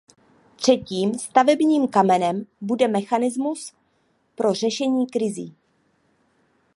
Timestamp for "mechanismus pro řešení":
2.87-5.07